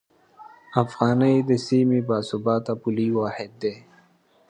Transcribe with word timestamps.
افغانۍ 0.83 1.35
د 1.49 1.51
سیمې 1.67 1.99
باثباته 2.09 2.73
پولي 2.81 3.07
واحد 3.17 3.53
و. 3.61 3.63